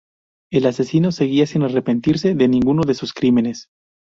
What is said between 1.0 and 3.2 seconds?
seguía sin arrepentirse de ninguno de sus